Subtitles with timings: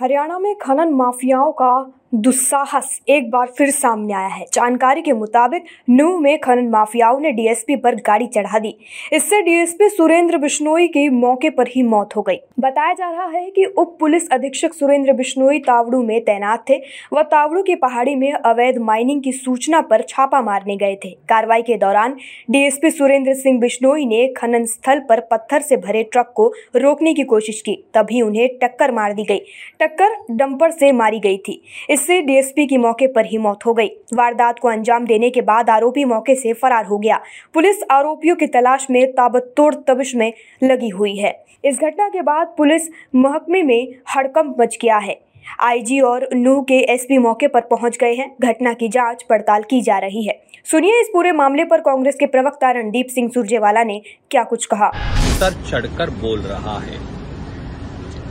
[0.00, 1.72] हरियाणा में खनन माफियाओं का
[2.12, 7.30] दुस्साहस एक बार फिर सामने आया है। जानकारी के मुताबिक नूह में खनन माफियाओं ने
[7.32, 8.74] डीएसपी पर गाड़ी चढ़ा दी।
[9.12, 13.50] इससे डीएसपी सुरेंद्र बिश्नोई की मौके पर ही मौत हो गई। बताया जा रहा है
[13.50, 16.80] कि उप पुलिस अधीक्षक सुरेंद्र बिश्नोई तावड़ू में तैनात थे
[17.12, 21.62] वह तावड़ू की पहाड़ी में अवैध माइनिंग की सूचना पर छापा मारने गए थे। कार्रवाई
[21.62, 22.16] के दौरान
[22.50, 27.24] डीएसपी सुरेंद्र सिंह बिश्नोई ने खनन स्थल पर पत्थर से भरे ट्रक को रोकने की
[27.24, 29.40] कोशिश की, तभी उन्हें टक्कर मार दी गई।
[29.80, 31.60] टक्कर डंपर से मारी गई थी।
[32.00, 35.70] इससे डीएसपी की मौके पर ही मौत हो गई। वारदात को अंजाम देने के बाद
[35.70, 37.20] आरोपी मौके से फरार हो गया।
[37.54, 40.32] पुलिस आरोपियों की तलाश में ताबततोड़ तबिश में
[40.62, 41.32] लगी हुई है।
[41.64, 45.18] इस घटना के बाद पुलिस महकमे में हड़कंप मच गया है।
[45.60, 49.80] आईजी और नूह के एसपी मौके पर पहुँच गए हैं। घटना की जाँच पड़ताल की
[49.82, 54.00] जा रही है। सुनिए इस पूरे मामले पर कांग्रेस के प्रवक्ता रणदीप सिंह सुरजेवाला ने
[54.30, 54.90] क्या कुछ कहा।
[55.38, 57.19] सर चढ़कर बोल रहा है।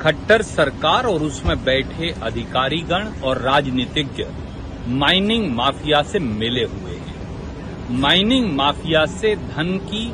[0.01, 4.25] खट्टर सरकार और उसमें बैठे अधिकारीगण और राजनीतिज्ञ
[4.87, 10.11] माइनिंग माफिया से मिले हुए हैं। माइनिंग माफिया से धन की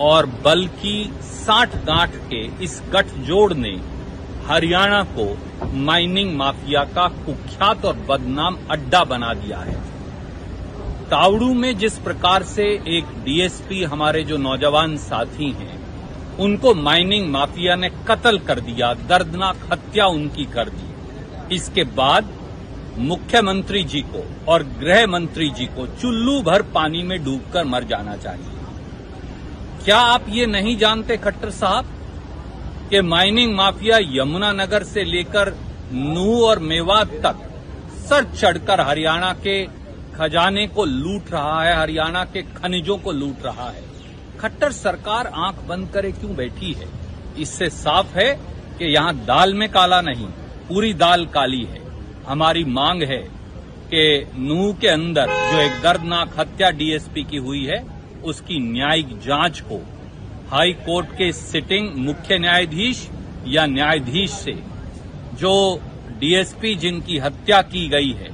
[0.00, 3.76] और बल की साठ गांठ के इस गठजोड़ ने
[4.46, 5.26] हरियाणा को
[5.74, 9.74] माइनिंग माफिया का कुख्यात और बदनाम अड्डा बना दिया है।
[11.10, 15.87] तावड़ू में जिस प्रकार से एक डीएसपी हमारे जो नौजवान साथी हैं
[16.38, 22.36] उनको माइनिंग माफिया ने कत्ल कर दिया, दर्दनाक हत्या उनकी कर दी। इसके बाद
[23.00, 28.16] मुख्यमंत्री जी को और गृह मंत्री जी को चुल्लू भर पानी में डूबकर मर जाना
[28.16, 28.56] चाहिए।
[29.84, 31.86] क्या आप ये नहीं जानते खट्टर साहब,
[32.90, 35.54] कि माइनिंग माफिया यमुनानगर से लेकर
[35.92, 37.44] नूह और मेवात तक
[38.08, 39.62] सर चढ़कर हरियाणा के
[40.14, 43.82] खजाने को लूट रहा है, हरियाणा के खनिजों को लूट रहा है?
[44.40, 46.86] खट्टर सरकार आँख बंद करे क्यों बैठी है?
[47.38, 48.32] इससे साफ़ है
[48.78, 50.26] कि यहाँ दाल में काला नहीं,
[50.68, 51.80] पूरी दाल काली है।
[52.26, 53.22] हमारी मांग है
[53.92, 57.82] कि नूह के अंदर जो एक दर्दनाक हत्या डीएसपी की हुई है,
[58.24, 59.80] उसकी न्यायिक जाँच को
[60.50, 63.08] हाई कोर्ट के सिटिंग मुख्य न्यायाधीश
[63.46, 64.56] या न्यायाधीश से
[65.40, 65.52] जो
[66.20, 68.30] डीएसपी जिनकी हत्या की गई है,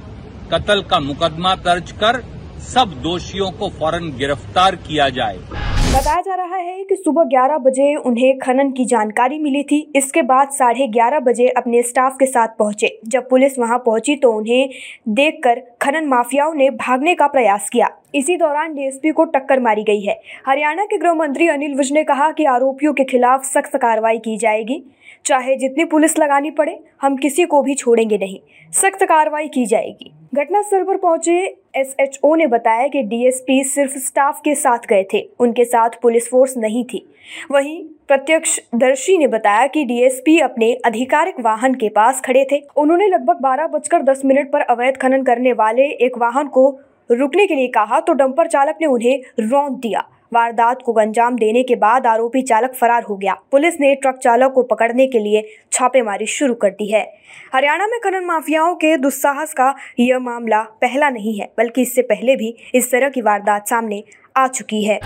[0.51, 2.23] कत्ल का मुकदमा दर्ज कर
[2.63, 5.64] सब दोषियों को फ़ौरन गिरफ़्तार किया जाए।
[5.95, 10.21] बताया जा रहा है कि सुबह 11 बजे उन्हें खनन की जानकारी मिली थी। इसके
[10.21, 14.69] बाद साढ़े ग्यारह बजे अपने स्टाफ के साथ पहुँचे। जब पुलिस वहाँ पहुँची तो उन्हें
[15.09, 20.01] देखकर खनन माफियाओं ने भागने का प्रयास किया। इसी दौरान डीएसपी को टक्कर मारी गई
[20.01, 24.17] है। हरियाणा के गृह मंत्री अनिल विज ने कहा कि आरोपियों के खिलाफ सख्त कार्रवाई
[24.17, 24.83] की जाएगी।
[25.25, 28.39] चाहे जितनी पुलिस लगानी पड़े, हम किसी को भी छोड़ेंगे नहीं।
[28.73, 31.33] सख्त कार्रवाई की जाएगी। घटनास्थल पर पहुँचे
[31.75, 36.57] एसएचओ ने बताया कि डीएसपी सिर्फ़ स्टाफ के साथ गए थे। उनके साथ पुलिस फोर्स
[36.57, 37.05] नहीं थी।
[37.51, 43.39] वहीं प्रत्यक्षदर्शी ने बताया कि डीएसपी अपने आधिकारिक वाहन के पास खड़े थे। उन्होंने लगभग
[43.41, 46.67] बारह बजकर दस मिनट पर अवैध खनन करने वाले एक वाहन को
[47.11, 51.63] रुकने के लिए कहा तो डंपर चालक ने उन्हें रौंद दिया। वारदात को अंजाम देने
[51.63, 55.43] के बाद आरोपी चालक फरार हो गया। पुलिस ने ट्रक चालक को पकड़ने के लिए
[55.71, 57.03] छापेमारी शुरू कर दी है।
[57.53, 62.35] हरियाणा में खनन माफियाओं के दुस्साहस का यह मामला पहला नहीं है, बल्कि इससे पहले
[62.35, 64.03] भी इस तरह की वारदात सामने
[64.37, 64.99] आ चुकी है।